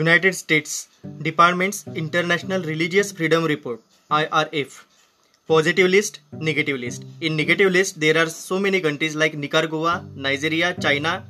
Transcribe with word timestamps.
United 0.00 0.34
States 0.34 0.88
Department's 1.28 1.84
International 2.02 2.62
Religious 2.72 3.12
Freedom 3.12 3.44
Report 3.44 3.80
IRF 4.10 4.84
positive 5.48 5.88
list 5.88 6.20
negative 6.32 6.78
list. 6.78 7.04
In 7.20 7.36
negative 7.36 7.70
list 7.72 8.00
there 8.00 8.16
are 8.22 8.26
so 8.28 8.58
many 8.58 8.80
countries 8.80 9.14
like 9.14 9.34
Nicaragua 9.34 10.04
Nigeria 10.14 10.74
China 10.74 11.24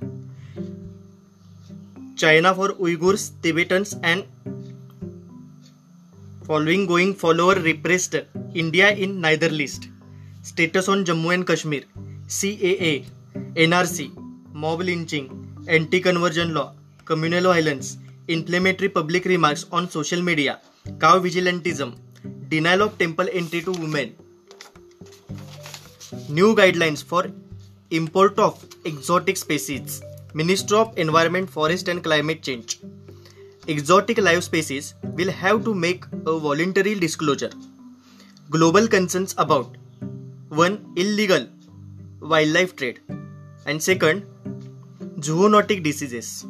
China 2.16 2.55
for 2.55 2.69
Uyghurs 2.87 3.30
Tibetans 3.43 3.95
and 4.02 4.25
following 6.46 6.87
going 6.87 7.14
follower 7.14 7.57
repressed. 7.57 8.17
India 8.55 8.91
in 8.91 9.21
neither 9.21 9.51
list. 9.51 9.89
Status 10.43 10.89
on 10.89 11.05
Jammu 11.05 11.34
and 11.34 11.47
Kashmir. 11.47 11.83
CAA 12.27 13.05
NRC 13.55 14.11
mob 14.55 14.80
lynching 14.80 15.27
anti 15.69 16.01
conversion 16.01 16.55
law 16.55 16.73
communal 17.05 17.53
violence 17.53 17.98
inflammatory 18.29 18.89
public 18.89 19.25
remarks 19.25 19.66
on 19.73 19.89
social 19.89 20.23
media, 20.23 20.61
cow 21.01 21.19
vigilantism, 21.19 21.97
denial 22.48 22.83
of 22.83 22.98
temple 22.98 23.29
entry 23.33 23.62
to 23.62 23.73
women, 23.73 24.15
new 26.29 26.55
guidelines 26.55 27.03
for 27.05 27.27
import 27.91 28.39
of 28.39 28.65
exotic 28.84 29.37
species, 29.37 30.03
Ministry 30.34 30.77
of 30.77 30.97
Environment, 30.98 31.48
Forest 31.48 31.89
and 31.89 32.03
Climate 32.03 32.43
Change. 32.43 32.79
Exotic 33.69 34.19
live 34.19 34.45
species 34.45 34.95
will 35.15 35.31
have 35.31 35.65
to 35.65 35.75
make 35.75 36.05
a 36.27 36.39
voluntary 36.39 36.95
disclosure. 36.95 37.51
Global 38.51 38.87
concerns 38.87 39.34
about 39.39 39.77
1. 40.51 40.95
Illegal 40.97 41.48
wildlife 42.20 42.77
trade 42.77 43.00
and 43.67 43.83
second 43.83 44.25
zoonotic 45.19 45.83
diseases. 45.83 46.47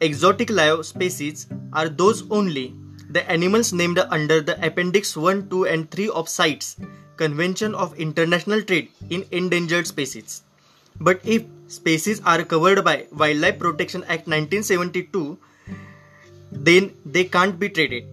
Exotic 0.00 0.50
live 0.50 0.84
species 0.84 1.46
are 1.72 1.88
those 1.88 2.30
only 2.30 2.74
the 3.08 3.30
animals 3.30 3.72
named 3.72 3.98
under 3.98 4.42
the 4.42 4.54
Appendix 4.66 5.16
1, 5.16 5.48
2 5.48 5.64
and 5.64 5.90
3 5.90 6.10
of 6.10 6.28
CITES 6.28 6.76
Convention 7.16 7.74
of 7.74 7.98
International 7.98 8.60
Trade 8.60 8.90
in 9.08 9.24
Endangered 9.30 9.86
Species. 9.86 10.42
But 11.00 11.20
if 11.24 11.44
species 11.68 12.20
are 12.26 12.42
covered 12.42 12.84
by 12.84 13.06
Wildlife 13.10 13.58
Protection 13.58 14.02
Act 14.02 14.26
1972, 14.28 15.38
then 16.52 16.92
they 17.06 17.24
can't 17.24 17.58
be 17.58 17.70
traded. 17.70 18.04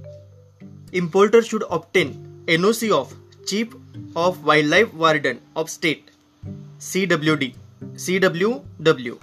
Importers 0.94 1.48
should 1.48 1.66
obtain 1.70 2.44
NOC 2.48 2.92
of 2.92 3.14
Chief 3.46 3.76
of 4.16 4.46
Wildlife 4.46 4.94
Warden 4.94 5.42
of 5.58 5.70
State 5.70 6.12
CWD 6.80 7.56
CWW 7.96 9.20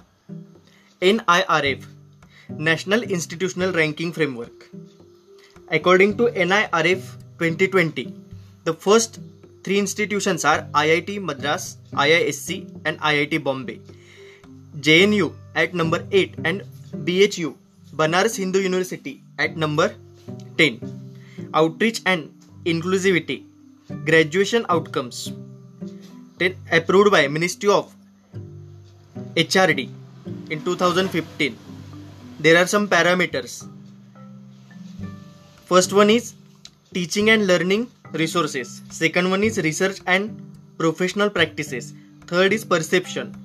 NIRF 1.01 1.85
National 2.57 3.03
Institutional 3.03 3.71
Ranking 3.71 4.11
Framework. 4.11 4.69
According 5.69 6.17
to 6.17 6.23
NIRF 6.31 7.01
2020, 7.39 8.13
the 8.65 8.73
first 8.73 9.19
three 9.63 9.79
institutions 9.79 10.43
are 10.45 10.63
IIT 10.73 11.21
Madras, 11.21 11.77
IISc, 11.93 12.69
and 12.85 12.99
IIT 12.99 13.43
Bombay. 13.43 13.79
JNU 14.79 15.33
at 15.55 15.73
number 15.73 16.05
8 16.11 16.35
and 16.45 16.63
BHU, 16.95 17.55
Banaras 17.95 18.37
Hindu 18.37 18.59
University 18.59 19.21
at 19.37 19.57
number 19.57 19.95
10. 20.57 20.79
Outreach 21.53 22.01
and 22.05 22.31
Inclusivity, 22.65 23.43
Graduation 24.05 24.65
Outcomes. 24.69 25.31
10 26.39 26.55
approved 26.71 27.11
by 27.11 27.27
Ministry 27.27 27.69
of 27.69 27.93
HRD 29.35 29.89
in 30.49 30.63
2015 30.63 31.55
there 32.43 32.57
are 32.57 32.65
some 32.65 32.87
parameters. 32.87 33.67
First 35.65 35.93
one 35.93 36.09
is 36.09 36.33
teaching 36.93 37.29
and 37.29 37.45
learning 37.45 37.89
resources. 38.13 38.81
Second 38.89 39.29
one 39.29 39.43
is 39.43 39.59
research 39.59 39.99
and 40.07 40.41
professional 40.77 41.29
practices. 41.29 41.93
Third 42.25 42.51
is 42.53 42.65
perception. 42.65 43.35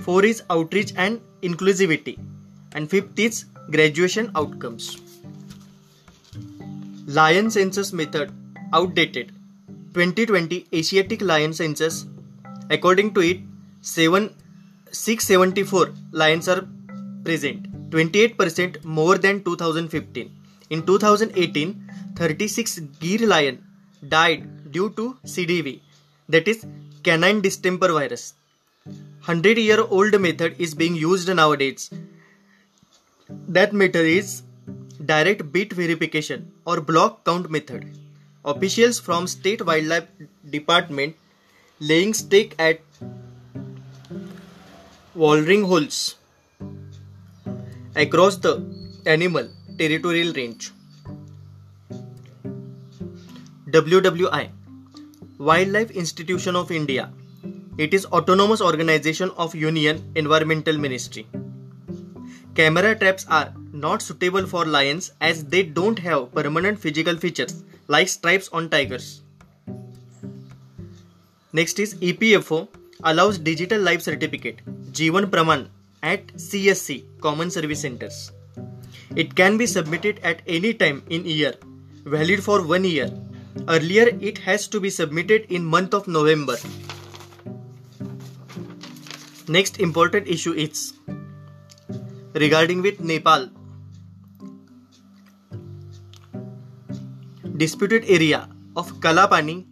Four 0.00 0.24
is 0.24 0.42
outreach 0.48 0.94
and 0.96 1.20
inclusivity. 1.42 2.18
And 2.72 2.88
fifth 2.88 3.18
is 3.18 3.44
graduation 3.70 4.30
outcomes. 4.34 4.96
Lion 7.06 7.50
census 7.50 7.92
method 7.92 8.32
outdated. 8.72 9.32
2020 9.92 10.66
asiatic 10.72 11.20
lion 11.20 11.52
census. 11.52 12.06
According 12.70 13.14
to 13.14 13.20
it 13.20 13.40
7 13.82 14.34
674 14.90 15.92
lions 16.12 16.48
are 16.48 16.66
present 17.24 17.67
28% 17.90 18.84
more 18.84 19.18
than 19.18 19.42
2015. 19.44 20.30
In 20.70 20.84
2018, 20.84 21.90
36 22.16 22.80
Gir 23.00 23.26
lion 23.26 23.64
died 24.06 24.72
due 24.72 24.90
to 24.90 25.16
CDV, 25.24 25.80
that 26.28 26.46
is 26.46 26.66
canine 27.02 27.40
distemper 27.40 27.88
virus. 27.88 28.34
100 28.84 29.58
year 29.58 29.80
old 29.80 30.20
method 30.20 30.54
is 30.58 30.74
being 30.74 30.94
used 30.94 31.34
nowadays. 31.34 31.90
That 33.48 33.72
method 33.72 34.06
is 34.06 34.42
direct 35.04 35.52
beat 35.52 35.72
verification 35.72 36.52
or 36.64 36.80
block 36.80 37.24
count 37.24 37.50
method. 37.50 37.86
Officials 38.44 38.98
from 38.98 39.26
State 39.26 39.64
Wildlife 39.64 40.06
Department 40.50 41.16
laying 41.80 42.14
stake 42.14 42.54
at 42.58 42.80
watering 45.14 45.64
holes 45.64 46.17
across 48.02 48.36
the 48.36 48.52
animal 49.06 49.48
territorial 49.78 50.32
range. 50.32 50.70
WWI 53.70 54.50
Wildlife 55.38 55.90
Institution 55.90 56.56
of 56.56 56.70
India 56.70 57.10
it 57.76 57.94
is 57.94 58.06
autonomous 58.06 58.60
organization 58.60 59.30
of 59.36 59.54
Union 59.54 60.02
Environmental 60.16 60.76
Ministry. 60.76 61.26
Camera 62.56 62.96
traps 62.98 63.24
are 63.28 63.54
not 63.72 64.02
suitable 64.02 64.46
for 64.46 64.64
lions 64.64 65.12
as 65.20 65.44
they 65.44 65.62
don't 65.62 65.98
have 66.00 66.34
permanent 66.34 66.80
physical 66.80 67.16
features 67.16 67.62
like 67.86 68.08
stripes 68.08 68.48
on 68.52 68.68
tigers. 68.68 69.22
Next 71.52 71.78
is 71.78 71.94
EPFO 71.94 72.68
allows 73.04 73.38
digital 73.38 73.80
life 73.80 74.02
certificate 74.02 74.60
Jeevan 74.92 75.26
Praman 75.26 75.68
at 76.02 76.26
CSC 76.34 77.20
Common 77.20 77.50
Service 77.50 77.80
Centers. 77.80 78.32
It 79.16 79.34
can 79.34 79.56
be 79.56 79.66
submitted 79.66 80.20
at 80.22 80.42
any 80.46 80.74
time 80.74 81.02
in 81.10 81.24
year, 81.24 81.54
valid 82.04 82.42
for 82.42 82.62
one 82.62 82.84
year. 82.84 83.10
Earlier, 83.66 84.16
it 84.20 84.38
has 84.38 84.68
to 84.68 84.80
be 84.80 84.90
submitted 84.90 85.46
in 85.50 85.64
month 85.64 85.94
of 85.94 86.06
November. 86.06 86.56
Next 89.48 89.80
important 89.80 90.28
issue 90.28 90.52
is 90.52 90.92
regarding 92.34 92.82
with 92.82 93.00
Nepal. 93.00 93.48
Disputed 97.56 98.04
area 98.06 98.48
of 98.76 98.92
Kalapani, 99.00 99.66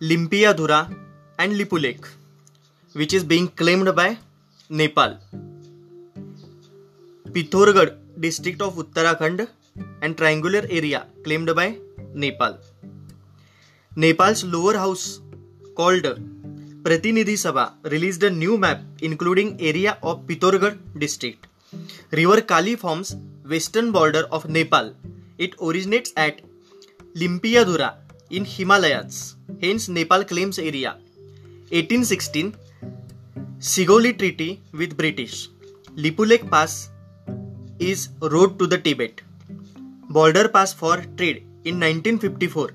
Limpiadhura 0.00 0.94
and 1.38 1.52
Lipulekh, 1.52 2.06
which 2.92 3.14
is 3.14 3.24
being 3.24 3.48
claimed 3.48 3.94
by 3.96 4.18
Nepal. 4.70 5.16
Pithoragarh 7.26 7.88
district 8.20 8.62
of 8.62 8.74
Uttarakhand 8.78 9.40
and 10.02 10.16
triangular 10.16 10.68
area 10.70 10.98
claimed 11.24 11.50
by 11.50 11.74
Nepal. 12.16 12.58
Nepal's 13.92 14.44
lower 14.44 14.76
house 14.76 15.04
called 15.76 16.06
Pratinidhi 16.84 17.36
Sabha 17.36 17.64
release 17.86 18.20
the 18.20 18.32
new 18.32 18.58
map 18.58 19.02
including 19.02 19.62
area 19.62 19.98
of 20.04 20.26
Pithoragarh 20.26 20.74
district 20.98 21.46
river 22.14 22.40
Kali 22.50 22.74
forms 22.76 23.14
western 23.46 23.90
border 23.92 24.22
of 24.22 24.46
Nepal 24.48 24.94
it 25.40 25.54
originates 25.60 26.14
at 26.18 26.42
Limpiyadhura 27.16 27.92
in 28.32 28.44
Himalayas 28.48 29.24
hence 29.64 29.88
Nepal 29.90 30.22
claims 30.24 30.58
area 30.58 30.96
eighteen 31.72 32.04
sixteen 32.04 32.52
Sugauli 33.60 34.16
Treaty 34.16 34.62
with 34.72 34.96
British. 34.96 35.48
Lipulekh 35.96 36.48
Pass 36.48 36.90
is 37.80 38.10
road 38.20 38.56
to 38.56 38.68
the 38.68 38.78
Tibet. 38.78 39.20
Border 40.08 40.48
pass 40.48 40.72
for 40.72 40.98
trade 41.16 41.38
in 41.64 41.80
1954. 41.80 42.70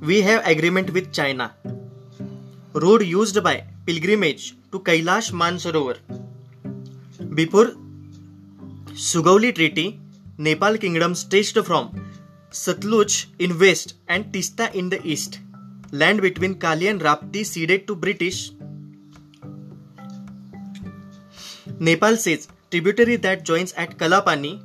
We 0.00 0.20
have 0.20 0.46
agreement 0.46 0.92
with 0.92 1.10
China. 1.10 1.54
Road 2.74 3.02
used 3.02 3.42
by 3.42 3.64
pilgrimage 3.86 4.54
to 4.72 4.80
Kailash 4.80 5.32
Mansarovar. 5.32 5.96
Before 7.34 7.72
Sugauli 8.92 9.54
Treaty, 9.54 9.98
Nepal 10.36 10.76
kingdom 10.76 11.14
stretched 11.14 11.56
from 11.64 11.98
Satluj 12.50 13.24
in 13.38 13.58
west 13.58 13.94
and 14.06 14.30
Tista 14.34 14.70
in 14.76 14.90
the 14.90 15.00
east. 15.02 15.40
Land 15.92 16.20
between 16.20 16.56
Kali 16.56 16.88
and 16.88 17.00
Rapti 17.00 17.46
ceded 17.46 17.86
to 17.86 17.96
British 17.96 18.52
Nepal 21.80 22.16
says 22.16 22.48
tributary 22.72 23.14
that 23.16 23.44
joins 23.44 23.72
at 23.74 23.96
Kalapani 23.98 24.60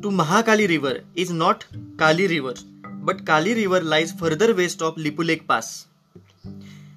to 0.00 0.10
Mahakali 0.10 0.68
River 0.68 1.00
is 1.16 1.32
not 1.32 1.64
Kali 1.96 2.28
River, 2.28 2.54
but 3.02 3.26
Kali 3.26 3.52
River 3.54 3.80
lies 3.80 4.12
further 4.12 4.54
west 4.54 4.80
of 4.80 4.94
Lipulekh 4.94 5.48
Pass. 5.48 5.88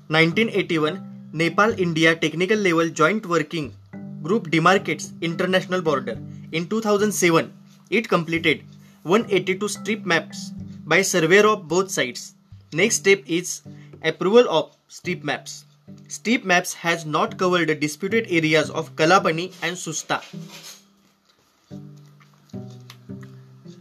1981 0.10 1.32
Nepal 1.34 1.72
India 1.80 2.16
Technical 2.16 2.60
Level 2.60 2.90
Joint 2.90 3.26
Working 3.26 3.74
Group 4.22 4.52
demarcates 4.52 5.20
international 5.22 5.82
border. 5.82 6.20
In 6.52 6.68
2007, 6.68 7.52
it 7.90 8.08
completed 8.08 8.64
182 9.02 9.68
strip 9.68 10.06
maps 10.06 10.52
by 10.86 11.02
surveyor 11.02 11.48
of 11.48 11.68
both 11.68 11.90
sides. 11.90 12.36
Next 12.72 12.98
step 12.98 13.24
is 13.26 13.64
approval 14.04 14.48
of 14.48 14.78
strip 14.90 15.24
maps. 15.24 15.66
Strip 16.08 16.44
maps 16.44 16.74
has 16.74 17.06
not 17.06 17.38
covered 17.38 17.70
the 17.70 17.76
disputed 17.76 18.28
areas 18.30 18.70
of 18.70 18.96
Kalapani 18.96 19.54
and 19.62 19.76
Susta. 19.76 20.22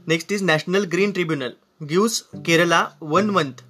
Next 0.07 0.33
is 0.33 0.43
National 0.43 0.87
Green 0.87 1.13
Tribunal. 1.13 1.53
Gives 1.87 2.25
Kerala 2.49 2.93
one 3.01 3.33
month 3.33 3.63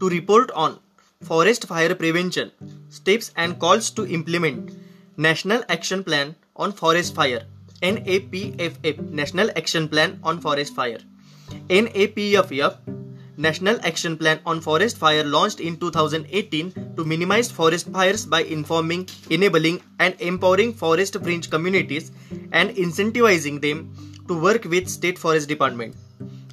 to 0.00 0.08
report 0.08 0.50
on 0.52 0.78
forest 1.22 1.66
fire 1.66 1.94
prevention 1.94 2.50
steps 2.88 3.32
and 3.36 3.58
calls 3.58 3.90
to 3.90 4.06
implement 4.06 4.72
National 5.16 5.62
Action 5.68 6.04
Plan 6.04 6.34
on 6.56 6.72
Forest 6.72 7.14
Fire. 7.14 7.44
NAPFF 7.82 9.10
National 9.10 9.50
Action 9.56 9.88
Plan 9.88 10.18
on 10.22 10.40
Forest 10.40 10.74
Fire. 10.74 11.00
NAPFF 11.68 12.93
National 13.36 13.78
Action 13.82 14.16
Plan 14.16 14.38
on 14.46 14.60
Forest 14.60 14.96
Fire 14.96 15.24
launched 15.24 15.58
in 15.58 15.76
2018 15.76 16.94
to 16.96 17.04
minimize 17.04 17.50
forest 17.50 17.88
fires 17.90 18.24
by 18.24 18.42
informing, 18.42 19.08
enabling, 19.28 19.82
and 19.98 20.14
empowering 20.20 20.72
forest 20.72 21.16
fringe 21.20 21.50
communities 21.50 22.12
and 22.52 22.70
incentivizing 22.70 23.60
them 23.60 23.92
to 24.28 24.40
work 24.40 24.64
with 24.64 24.88
State 24.88 25.18
Forest 25.18 25.48
Department. 25.48 25.96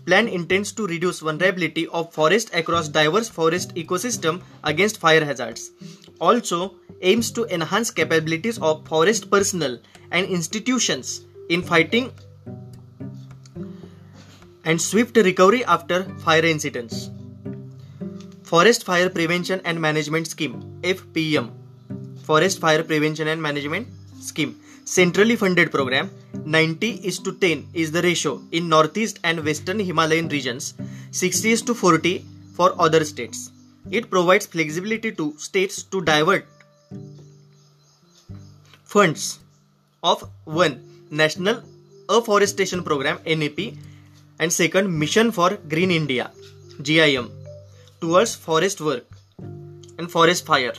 Plan 0.08 0.28
intends 0.28 0.72
to 0.72 0.88
reduce 0.88 1.20
vulnerability 1.20 1.88
of 1.90 2.12
forest 2.12 2.50
across 2.56 2.88
diverse 2.88 3.30
forest 3.30 3.76
ecosystem 3.76 4.42
against 4.64 4.98
fire 4.98 5.24
hazards. 5.24 5.70
Also 6.20 6.76
aims 7.02 7.30
to 7.32 7.46
enhance 7.54 7.92
capabilities 7.92 8.58
of 8.58 8.88
forest 8.88 9.30
personnel 9.30 9.78
and 10.12 10.26
institutions 10.26 11.26
in 11.50 11.62
fighting 11.62 12.12
and 14.66 14.82
swift 14.82 15.18
recovery 15.18 15.64
after 15.66 16.04
fire 16.20 16.46
incidents. 16.46 17.10
Forest 18.44 18.84
Fire 18.84 19.10
Prevention 19.10 19.62
and 19.64 19.80
Management 19.80 20.28
Scheme 20.28 20.56
FPM 20.82 21.52
Forest 22.24 22.60
Fire 22.60 22.84
Prevention 22.84 23.28
and 23.28 23.42
Management 23.42 23.88
Scheme. 24.20 24.60
Centrally 24.84 25.36
funded 25.36 25.72
program 25.72 26.10
90 26.46 26.90
is 27.10 27.20
to 27.20 27.34
10 27.34 27.68
is 27.74 27.92
the 27.92 28.02
ratio 28.02 28.42
in 28.52 28.68
northeast 28.68 29.20
and 29.24 29.44
western 29.46 29.80
himalayan 29.80 30.28
regions 30.28 30.74
60 31.12 31.52
is 31.52 31.62
to 31.62 31.74
40 31.74 32.26
for 32.54 32.74
other 32.80 33.06
states. 33.06 33.52
It 33.90 34.10
provides 34.10 34.46
flexibility 34.46 35.12
to 35.14 35.34
states 35.38 35.84
to 35.84 36.02
divert 36.02 36.46
funds 38.84 39.40
of 40.04 40.30
one 40.44 40.76
national 41.10 41.62
afforestation 42.10 42.84
program 42.84 43.20
nap 43.26 43.60
and 44.42 44.52
second 44.60 44.94
mission 45.04 45.32
for 45.40 45.50
green 45.74 45.92
india 46.02 46.30
gim 46.90 47.28
towards 48.06 48.36
forest 48.46 48.88
work 48.92 49.20
and 49.98 50.12
forest 50.16 50.46
fire 50.54 50.78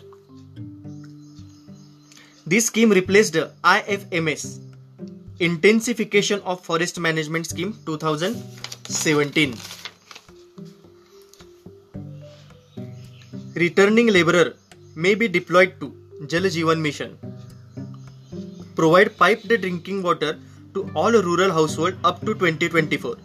this 2.45 2.67
scheme 2.67 2.91
replaced 2.91 3.37
IFMS 3.73 4.59
Intensification 5.39 6.41
of 6.41 6.61
Forest 6.65 6.99
Management 6.99 7.47
Scheme 7.47 7.79
2017. 7.87 9.55
Returning 13.55 14.09
laborer 14.09 14.55
may 14.95 15.15
be 15.15 15.29
deployed 15.29 15.81
to 15.81 15.95
Jal 16.27 16.43
Jeevan 16.43 16.81
Mission. 16.81 17.17
Provide 18.75 19.17
piped 19.17 19.49
drinking 19.49 20.03
water 20.03 20.39
to 20.75 20.91
all 20.95 21.13
rural 21.13 21.53
household 21.53 21.95
up 22.05 22.21
to 22.21 22.35
2024 22.35 23.17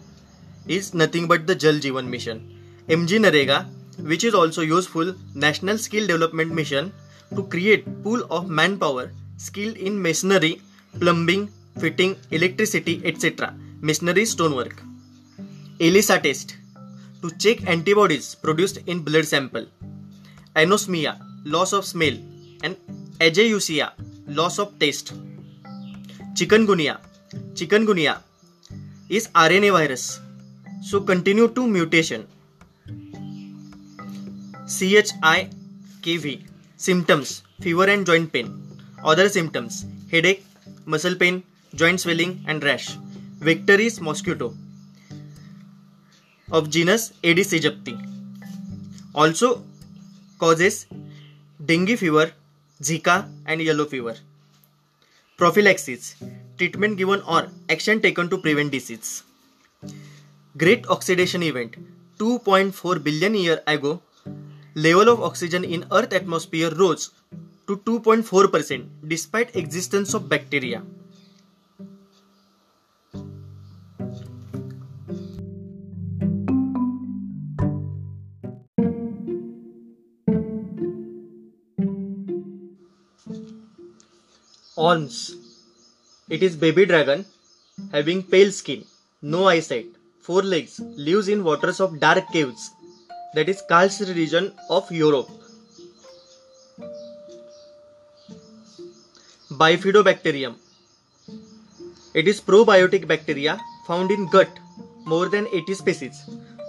is 0.68 0.94
nothing 0.94 1.26
but 1.26 1.46
the 1.46 1.54
Jal 1.54 1.74
Jeevan 1.74 2.06
Mission. 2.08 2.40
MG 2.88 3.18
NREGA, 3.18 3.66
which 4.00 4.24
is 4.24 4.34
also 4.34 4.62
useful 4.62 5.14
National 5.34 5.78
Skill 5.78 6.06
Development 6.06 6.52
Mission 6.52 6.92
to 7.34 7.42
create 7.44 7.84
pool 8.02 8.22
of 8.30 8.48
manpower 8.48 9.10
skilled 9.36 9.76
in 9.76 10.00
masonry, 10.00 10.60
plumbing, 10.98 11.48
fitting, 11.78 12.16
electricity, 12.30 13.00
etc. 13.04 13.54
Masonry 13.80 14.24
stonework. 14.24 14.82
ELISA 15.80 16.18
test 16.20 16.56
to 17.22 17.30
check 17.38 17.66
antibodies 17.66 18.34
produced 18.34 18.78
in 18.86 19.00
blood 19.00 19.24
sample. 19.24 19.66
Anosmia, 20.56 21.18
loss 21.44 21.72
of 21.72 21.84
smell, 21.84 22.16
and 22.62 22.76
Ageusia, 23.20 23.92
loss 24.26 24.58
of 24.58 24.78
taste. 24.78 25.12
Chikungunya. 26.34 26.98
Chikungunya 27.54 28.18
is 29.08 29.28
RNA 29.28 29.72
virus, 29.72 30.20
so 30.80 31.00
continue 31.00 31.48
to 31.48 31.66
mutation. 31.66 32.26
CHIKV 34.66 36.42
Symptoms 36.76 37.42
Fever 37.60 37.84
and 37.90 38.06
joint 38.06 38.32
pain. 38.32 38.62
Other 39.02 39.28
symptoms 39.28 39.86
headache, 40.10 40.44
muscle 40.86 41.14
pain, 41.14 41.42
joint 41.74 42.00
swelling, 42.00 42.44
and 42.46 42.62
rash. 42.62 42.96
Vector 43.40 43.74
is 43.74 44.00
mosquito 44.00 44.54
of 46.50 46.70
genus 46.70 47.12
Aedes 47.22 47.52
aegypti. 47.52 47.94
Also 49.14 49.62
causes 50.38 50.86
dengue 51.64 51.96
fever, 51.98 52.32
Zika, 52.82 53.28
and 53.46 53.60
yellow 53.60 53.84
fever. 53.84 54.16
Prophylaxis 55.36 56.16
treatment 56.56 56.96
given 56.96 57.22
or 57.22 57.48
action 57.68 58.00
taken 58.00 58.28
to 58.30 58.38
prevent 58.38 58.72
disease. 58.72 59.22
Great 60.58 60.86
oxidation 60.88 61.42
event. 61.44 61.76
2.4 62.18 63.02
billion 63.04 63.34
year 63.34 63.62
ago 63.64 64.02
level 64.74 65.08
of 65.08 65.20
oxygen 65.22 65.64
in 65.64 65.84
earth 65.92 66.12
atmosphere 66.12 66.70
rose 66.74 67.10
to 67.68 67.76
2.4% 67.76 68.88
despite 69.06 69.54
existence 69.54 70.14
of 70.14 70.28
bacteria. 70.28 70.82
Olms. 84.76 85.34
It 86.28 86.42
is 86.42 86.56
baby 86.56 86.84
dragon 86.86 87.26
having 87.92 88.22
pale 88.22 88.50
skin, 88.50 88.84
no 89.22 89.46
eyesight, 89.46 89.97
four 90.28 90.42
legs, 90.42 90.78
lives 91.08 91.28
in 91.28 91.42
waters 91.42 91.80
of 91.80 91.98
dark 92.00 92.30
caves 92.32 92.64
that 93.34 93.48
is 93.48 93.62
Karst 93.70 94.00
region 94.14 94.52
of 94.68 94.90
Europe. 94.92 95.28
Bifidobacterium. 99.62 100.56
It 102.14 102.28
is 102.28 102.42
probiotic 102.42 103.08
bacteria 103.08 103.58
found 103.86 104.10
in 104.10 104.28
gut, 104.28 104.50
more 105.06 105.30
than 105.30 105.46
80 105.52 105.74
species, 105.74 106.22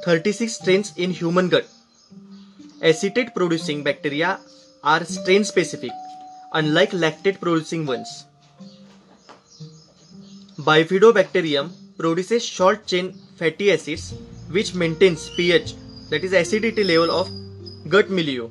36 0.06 0.54
strains 0.54 0.94
in 0.96 1.12
human 1.12 1.50
gut. 1.50 1.68
Acetate 2.82 3.36
producing 3.36 3.84
bacteria 3.84 4.40
are 4.84 5.04
strain 5.04 5.44
specific, 5.44 5.92
unlike 6.54 6.92
lactate 6.92 7.42
producing 7.42 7.86
ones. 7.86 8.26
Bifidobacterium 10.58 11.72
produces 11.98 12.46
short 12.46 12.86
chain 12.88 13.14
fatty 13.40 13.72
acids 13.74 14.14
which 14.56 14.74
maintains 14.82 15.30
pH 15.36 15.74
that 16.10 16.24
is 16.28 16.34
acidity 16.34 16.84
level 16.84 17.12
of 17.20 17.30
gut 17.88 18.10
milieu. 18.10 18.50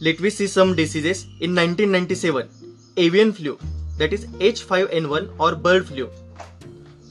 Let 0.00 0.20
me 0.20 0.30
see 0.30 0.46
some 0.46 0.74
diseases 0.74 1.24
in 1.40 1.54
1997 1.54 2.48
avian 2.96 3.32
flu 3.32 3.58
that 3.98 4.12
is 4.14 4.26
H5N1 4.50 5.30
or 5.38 5.54
bird 5.54 5.86
flu. 5.86 6.08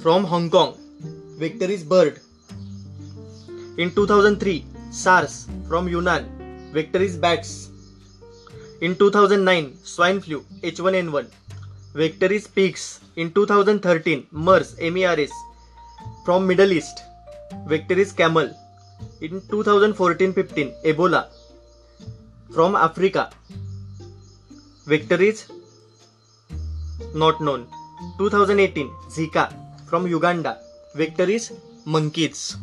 From 0.02 0.24
Hong 0.24 0.50
Kong 0.50 0.76
vector 1.38 1.66
is 1.66 1.84
bird. 1.84 2.20
In 3.78 3.92
2003 3.96 4.66
SARS. 4.92 5.48
From 5.68 5.88
Yunnan 5.88 6.26
vector 6.74 7.00
is 7.00 7.16
bats. 7.16 7.70
In 8.82 8.96
2009 8.96 9.78
swine 9.84 10.20
flu 10.20 10.44
H1N1 10.64 11.28
vector 11.94 12.32
is 12.32 12.48
pigs 12.48 13.00
in 13.16 13.32
2013 13.34 14.28
MERS 14.32 14.76
MERS 14.80 15.32
from 16.24 16.46
Middle 16.46 16.72
East. 16.72 17.02
Vector 17.68 17.98
is 17.98 18.12
camel. 18.12 18.50
In 19.22 19.42
2014-15, 19.42 20.84
Ebola 20.84 21.28
from 22.54 22.76
Africa. 22.76 23.32
Vector 24.86 25.22
is 25.22 25.50
not 27.16 27.42
known. 27.42 27.68
2018 28.18 28.90
Zika 29.10 29.52
from 29.88 30.08
Uganda. 30.08 30.60
Vector 30.94 31.24
is 31.24 31.52
monkeys. 31.86 32.58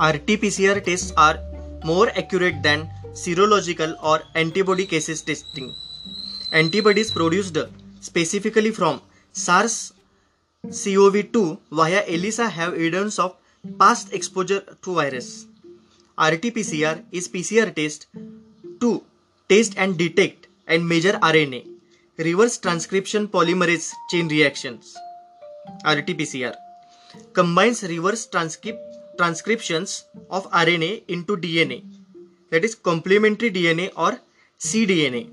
RT-PCR 0.00 0.84
tests 0.84 1.12
are 1.16 1.38
more 1.84 2.08
accurate 2.10 2.62
than 2.62 2.88
serological 3.12 3.96
or 4.02 4.20
antibody 4.34 4.86
cases 4.86 5.22
testing. 5.22 5.74
Antibodies 6.52 7.10
produced 7.10 7.56
specifically 8.00 8.70
from 8.72 9.00
SARS-CoV-2 9.32 11.58
via 11.70 12.04
ELISA 12.06 12.50
have 12.50 12.74
evidence 12.74 13.18
of 13.18 13.36
past 13.78 14.12
exposure 14.12 14.60
to 14.82 14.94
virus. 14.94 15.46
RT-PCR 16.18 17.04
is 17.10 17.28
PCR 17.28 17.74
test 17.74 18.06
to 18.80 19.02
test 19.48 19.72
and 19.78 19.96
detect 19.96 20.48
and 20.66 20.86
measure 20.86 21.18
RNA, 21.22 21.66
reverse 22.18 22.58
transcription 22.58 23.28
polymerase 23.28 23.90
chain 24.10 24.28
reactions. 24.28 24.94
RT-PCR 25.86 26.54
combines 27.32 27.82
reverse 27.82 28.26
transcriptions 28.26 30.04
of 30.28 30.50
RNA 30.50 31.04
into 31.08 31.38
DNA, 31.38 31.82
that 32.50 32.62
is 32.62 32.74
complementary 32.74 33.50
DNA 33.50 33.90
or 33.96 34.20
cDNA, 34.58 35.30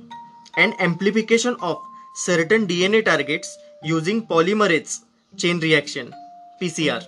and 0.57 0.73
amplification 0.79 1.55
of 1.61 1.81
certain 2.15 2.67
DNA 2.67 3.03
targets 3.03 3.57
using 3.83 4.25
polymerase 4.25 4.99
chain 5.37 5.59
reaction 5.59 6.13
PCR. 6.61 7.03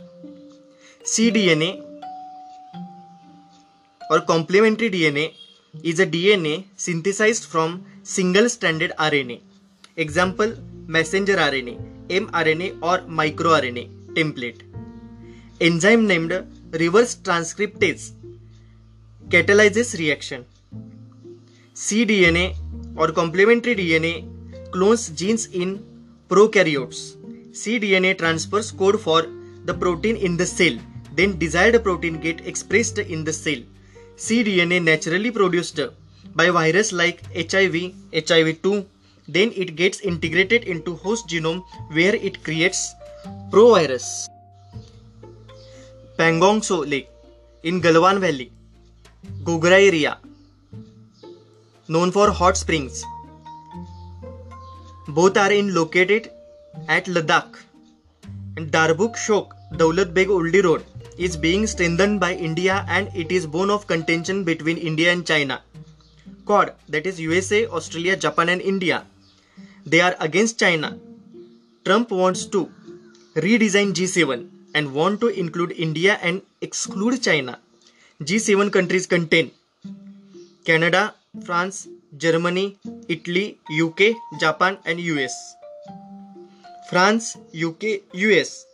cDNA 1.03 1.83
or 4.09 4.21
complementary 4.21 4.89
DNA 4.89 5.33
is 5.83 5.99
a 5.99 6.05
DNA 6.05 6.65
synthesized 6.75 7.45
from 7.45 7.85
single 8.03 8.49
stranded 8.49 8.91
RNA. 8.97 9.39
Example 9.97 10.55
messenger 10.87 11.35
RNA, 11.35 11.79
mRNA 12.09 12.77
or 12.81 12.99
microRNA 12.99 13.89
template. 14.13 14.61
Enzyme 15.59 16.07
named 16.07 16.33
reverse 16.71 17.15
transcriptase 17.15 18.11
catalyzes 19.29 19.97
reaction. 19.97 20.45
C 21.81 22.03
D 22.05 22.15
N 22.23 22.37
A 22.37 22.47
और 22.99 23.11
complementary 23.11 23.73
DNA 23.75 24.13
clones 24.73 25.09
genes 25.19 25.47
in 25.55 25.73
prokaryote 26.55 26.89
C 26.91 27.77
D 27.79 27.91
N 27.95 28.05
A 28.05 28.13
transfers 28.19 28.71
code 28.81 28.97
for 29.05 29.27
the 29.65 29.77
protein 29.79 30.17
in 30.17 30.37
the 30.37 30.45
cell 30.47 30.79
then 31.15 31.37
desired 31.37 31.81
protein 31.83 32.19
get 32.19 32.41
expressed 32.47 32.99
in 32.99 33.23
the 33.23 33.31
cell 33.39 33.63
C 34.27 34.41
D 34.43 34.59
N 34.59 34.71
A 34.71 34.79
naturally 34.79 35.29
produced 35.31 35.81
by 36.37 36.49
virus 36.59 36.93
like 36.93 37.19
H 37.35 37.55
I 37.55 37.67
V 37.69 37.91
H 38.15 38.31
I 38.31 38.43
V 38.43 38.53
two 38.63 38.79
then 39.27 39.51
it 39.57 39.75
gets 39.75 40.01
integrated 40.13 40.63
into 40.85 40.93
host 41.05 41.29
genome 41.29 41.61
where 41.93 42.15
it 42.15 42.37
creates 42.45 42.87
provirus 43.71 44.09
Pangong Tso 46.19 46.83
lake 46.85 47.07
in 47.63 47.79
Galwan 47.81 48.17
valley 48.17 48.49
Gogra 49.43 49.77
area 49.87 50.17
known 51.93 52.11
for 52.11 52.31
hot 52.31 52.55
springs. 52.55 53.03
Both 55.09 55.35
are 55.37 55.51
in 55.51 55.73
located 55.73 56.31
at 56.87 57.05
Ladakh. 57.05 57.57
And 58.55 58.71
Darbuk 58.71 59.17
Shyok 59.23 59.49
Daulat 59.73 60.13
Beg 60.13 60.29
Oldie 60.29 60.63
Road 60.63 60.85
is 61.17 61.35
being 61.35 61.67
strengthened 61.67 62.19
by 62.21 62.33
India 62.33 62.85
and 62.87 63.09
it 63.13 63.31
is 63.31 63.45
bone 63.45 63.69
of 63.69 63.87
contention 63.87 64.43
between 64.45 64.77
India 64.77 65.11
and 65.11 65.25
China. 65.27 65.61
Quad, 66.45 66.73
that 66.87 67.05
is 67.05 67.19
USA, 67.19 67.67
Australia, 67.67 68.15
Japan, 68.15 68.49
and 68.49 68.61
India. 68.61 69.05
They 69.85 70.01
are 70.01 70.15
against 70.19 70.59
China. 70.59 70.97
Trump 71.83 72.11
wants 72.11 72.45
to 72.47 72.69
redesign 73.35 73.93
G7 73.93 74.49
and 74.73 74.93
want 74.93 75.19
to 75.21 75.27
include 75.27 75.73
India 75.73 76.19
and 76.21 76.41
exclude 76.61 77.21
China. 77.21 77.59
G7 78.21 78.71
countries 78.71 79.07
contain 79.07 79.51
Canada, 80.63 81.15
France, 81.39 81.87
Germany, 82.17 82.77
Italy, 83.07 83.57
UK, 83.71 84.15
Japan, 84.37 84.77
and 84.85 84.99
US. 84.99 85.55
France, 86.89 87.37
UK, 87.55 88.01
US 88.13 88.65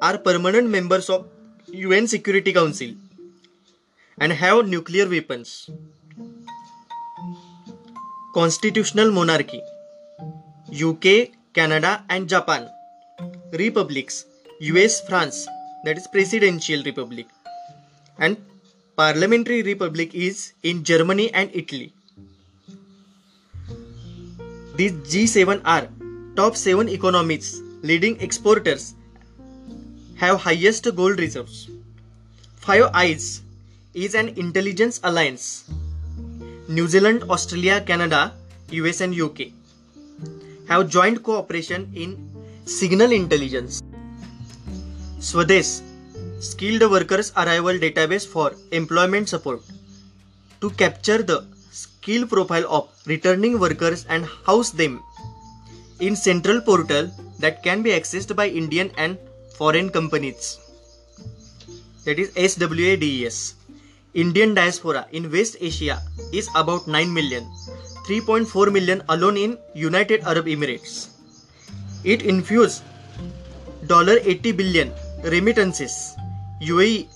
are 0.00 0.18
permanent 0.18 0.70
members 0.70 1.10
of 1.10 1.26
UN 1.66 2.06
Security 2.06 2.52
Council 2.52 2.92
and 4.18 4.32
have 4.32 4.68
nuclear 4.68 5.08
weapons. 5.08 5.68
Constitutional 8.32 9.10
monarchy 9.10 9.60
UK, 10.72 11.32
Canada, 11.52 12.04
and 12.08 12.28
Japan. 12.28 12.70
Republics 13.52 14.24
US, 14.60 15.00
France, 15.08 15.48
that 15.84 15.98
is 15.98 16.06
Presidential 16.06 16.80
Republic, 16.84 17.26
and 18.18 18.36
Parliamentary 18.96 19.62
Republic 19.64 20.14
is 20.14 20.52
in 20.62 20.84
Germany 20.84 21.34
and 21.34 21.50
Italy. 21.52 21.92
These 24.76 24.92
G7 25.12 25.60
are 25.64 25.86
top 26.34 26.56
7 26.56 26.88
economies, 26.88 27.62
leading 27.82 28.20
exporters, 28.20 28.94
have 30.16 30.40
highest 30.40 30.92
gold 30.96 31.20
reserves. 31.20 31.70
Five 32.56 32.90
Eyes 32.92 33.42
is 33.94 34.16
an 34.16 34.30
intelligence 34.30 34.98
alliance. 35.04 35.70
New 36.66 36.88
Zealand, 36.88 37.22
Australia, 37.30 37.80
Canada, 37.82 38.32
US 38.72 39.00
and 39.00 39.14
UK 39.14 39.52
have 40.68 40.88
joint 40.88 41.22
cooperation 41.22 41.88
in 41.94 42.18
signal 42.64 43.12
intelligence. 43.12 43.80
Swades 45.20 45.82
Skilled 46.40 46.90
Workers 46.90 47.32
Arrival 47.36 47.74
Database 47.74 48.26
for 48.26 48.52
Employment 48.72 49.28
Support 49.28 49.62
to 50.60 50.70
capture 50.70 51.22
the 51.22 51.44
skill 52.04 52.28
profile 52.28 52.68
of 52.68 52.88
returning 53.08 53.58
workers 53.58 54.04
and 54.12 54.28
house 54.44 54.70
them 54.70 55.00
in 56.00 56.14
central 56.14 56.60
portal 56.60 57.08
that 57.40 57.62
can 57.64 57.80
be 57.80 57.96
accessed 57.96 58.36
by 58.36 58.46
Indian 58.46 58.90
and 58.98 59.16
foreign 59.56 59.88
companies. 59.88 60.60
That 62.04 62.18
is 62.20 62.28
SWADES. 62.36 63.54
Indian 64.12 64.52
diaspora 64.54 65.06
in 65.12 65.32
West 65.32 65.56
Asia 65.60 65.96
is 66.30 66.48
about 66.54 66.86
9 66.86 67.08
million, 67.12 67.48
3.4 68.06 68.70
million 68.70 69.02
alone 69.08 69.38
in 69.38 69.56
United 69.74 70.20
Arab 70.24 70.44
Emirates. 70.44 71.08
It 72.04 72.20
infused 72.20 72.84
$80 73.88 74.56
billion 74.56 74.92
remittances. 75.24 76.14
UAE 76.60 77.08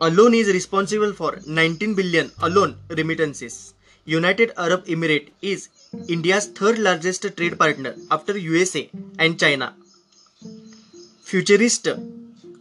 alone 0.00 0.34
is 0.34 0.48
responsible 0.52 1.12
for 1.12 1.38
19 1.46 1.94
billion 1.94 2.30
alone 2.40 2.76
remittances. 2.88 3.74
United 4.04 4.52
Arab 4.56 4.84
Emirates 4.86 5.30
is 5.42 5.68
India's 6.08 6.46
third 6.46 6.78
largest 6.78 7.26
trade 7.36 7.58
partner 7.58 7.94
after 8.10 8.36
USA 8.38 8.90
and 9.18 9.38
China. 9.38 9.74
Futurist 11.22 11.88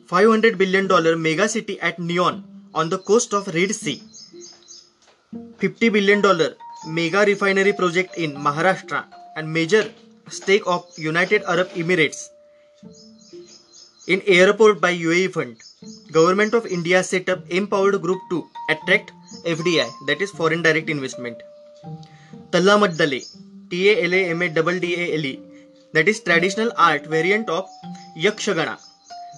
500 0.08 0.58
billion 0.58 0.88
dollar 0.88 1.16
mega 1.16 1.48
city 1.48 1.80
at 1.80 1.98
Neom 1.98 2.44
on 2.74 2.90
the 2.90 2.98
coast 2.98 3.34
of 3.34 3.48
Red 3.54 3.74
Sea. 3.76 4.02
50 5.58 5.90
billion 5.90 6.22
dollar 6.22 6.56
mega 6.88 7.26
refinery 7.26 7.74
project 7.74 8.18
in 8.18 8.34
Maharashtra 8.34 9.06
and 9.36 9.54
major 9.54 9.86
stake 10.30 10.64
of 10.66 10.86
United 10.98 11.44
Arab 11.44 11.70
Emirates 11.70 12.30
in 14.08 14.22
airport 14.26 14.82
by 14.82 14.94
UAE 14.94 15.32
fund. 15.34 15.58
Government 16.12 16.56
of 16.56 16.66
India 16.66 17.04
set 17.04 17.30
up 17.30 17.48
empowered 17.52 18.02
group 18.02 18.20
to 18.32 18.50
attract 18.68 19.12
FDI 19.46 19.88
that 20.08 20.20
is 20.24 20.32
foreign 20.32 20.64
direct 20.64 20.90
investment. 20.90 21.38
Talamaddale 22.50 23.22
T 23.70 23.90
A 23.92 24.04
L 24.06 24.14
A 24.16 24.30
M 24.32 24.42
A 24.42 24.50
D 24.50 24.80
D 24.80 24.96
A 24.96 25.14
L 25.14 25.26
E 25.26 25.40
that 25.94 26.08
is 26.08 26.20
traditional 26.20 26.72
art 26.78 27.06
variant 27.06 27.48
of 27.48 27.70
Yakshagana. 28.18 28.80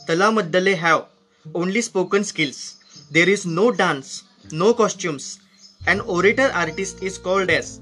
Talamaddale 0.08 0.78
have 0.78 1.08
only 1.54 1.82
spoken 1.82 2.24
skills. 2.24 2.78
There 3.12 3.28
is 3.28 3.46
no 3.46 3.72
dance, 3.72 4.24
no 4.50 4.74
costumes. 4.74 5.40
An 5.88 6.00
orator 6.00 6.52
artist 6.54 7.04
is 7.04 7.18
called 7.18 7.50
as 7.50 7.82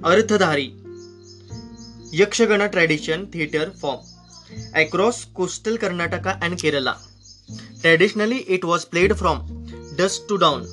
Arthadhari. 0.00 0.72
Yakshagana 2.10 2.72
tradition 2.72 3.26
theatre 3.26 3.70
form 3.70 4.00
across 4.74 5.26
coastal 5.26 5.76
Karnataka 5.76 6.38
and 6.40 6.54
Kerala. 6.54 6.96
Traditionally, 7.80 8.38
it 8.56 8.64
was 8.64 8.84
played 8.84 9.16
from 9.18 9.66
dusk 9.96 10.28
to 10.28 10.38
dawn. 10.38 10.66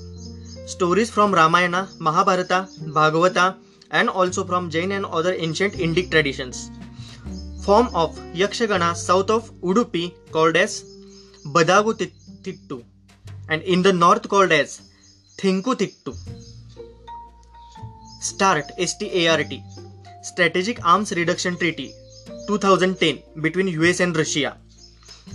Stories 0.65 1.09
from 1.09 1.33
Ramayana, 1.33 1.89
Mahabharata, 1.99 2.67
Bhagavata, 2.97 3.57
and 3.91 4.09
also 4.09 4.43
from 4.43 4.69
Jain 4.69 4.91
and 4.93 5.05
other 5.05 5.33
ancient 5.33 5.73
Indic 5.73 6.09
traditions. 6.09 6.71
Form 7.63 7.89
of 7.93 8.15
Yakshagana 8.33 8.95
south 8.95 9.29
of 9.29 9.51
Udupi 9.61 10.13
called 10.31 10.55
as 10.55 10.83
Badagu 11.45 11.93
Tittu 12.43 12.83
and 13.49 13.61
in 13.63 13.81
the 13.81 13.93
north 13.93 14.27
called 14.29 14.51
as 14.51 14.81
Thinku 15.37 15.75
Tittu. 15.75 16.15
START 18.21 18.71
START 18.79 19.63
Strategic 20.23 20.83
Arms 20.85 21.11
Reduction 21.11 21.57
Treaty 21.57 21.91
2010 22.47 23.41
between 23.41 23.67
US 23.67 23.99
and 23.99 24.15
Russia 24.15 24.57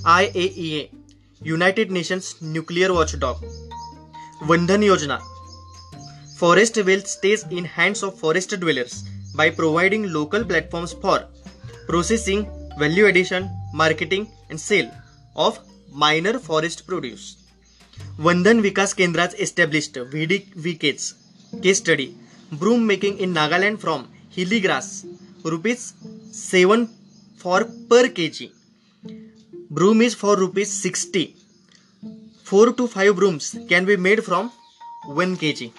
IAEA 0.02 0.90
United 1.42 1.90
Nations 1.90 2.40
Nuclear 2.40 2.92
Watchdog 2.94 3.36
Vandhan 4.48 4.82
Yojana 4.82 5.20
Forest 6.38 6.78
wealth 6.86 7.06
stays 7.06 7.44
in 7.50 7.64
hands 7.64 8.02
of 8.02 8.18
forest 8.18 8.58
dwellers 8.58 9.04
by 9.34 9.50
providing 9.50 10.10
local 10.12 10.44
platforms 10.44 10.94
for 10.94 11.26
processing, 11.86 12.48
value 12.78 13.06
addition, 13.06 13.50
marketing 13.74 14.28
and 14.48 14.58
sale 14.58 14.90
of 15.34 15.58
minor 15.92 16.38
forest 16.38 16.86
produce. 16.86 17.36
Vandhan 18.18 18.62
Vikas 18.62 18.94
Kendras 18.94 19.38
established 19.38 19.94
VDVK's 19.94 21.14
case 21.62 21.78
study 21.78 22.16
broom 22.52 22.86
making 22.86 23.18
in 23.18 23.34
Nagaland 23.34 23.78
from 23.78 24.08
hilly 24.30 24.60
grass 24.60 25.04
rupees 25.44 25.92
7 26.32 26.88
for 27.36 27.64
per 27.88 28.08
kg. 28.08 28.55
Broom 29.76 30.00
is 30.00 30.14
for 30.14 30.36
rupees 30.38 30.70
60. 30.72 31.36
4 32.44 32.72
to 32.78 32.88
5 32.88 33.14
brooms 33.14 33.58
can 33.68 33.84
be 33.84 33.96
made 33.98 34.24
from 34.24 34.50
1 35.04 35.36
kg. 35.36 35.70